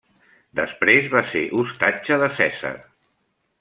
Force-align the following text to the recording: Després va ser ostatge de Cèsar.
Després 0.59 1.11
va 1.17 1.23
ser 1.33 1.43
ostatge 1.65 2.21
de 2.25 2.35
Cèsar. 2.43 2.77